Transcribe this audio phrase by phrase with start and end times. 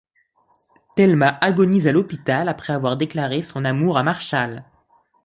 [0.95, 4.63] Thelma agonise à l’hôpital après avoir déclaré son amour à Marshall.